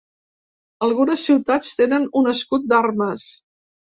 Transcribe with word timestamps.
Algunes 0.85 1.25
ciutats 1.29 1.69
tenen 1.81 2.07
un 2.21 2.31
escut 2.31 2.65
d'armes. 2.73 3.27